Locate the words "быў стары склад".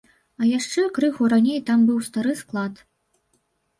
1.91-2.85